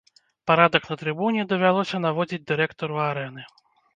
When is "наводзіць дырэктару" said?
2.07-2.95